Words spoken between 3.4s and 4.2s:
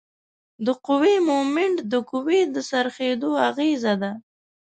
اغیزه ده.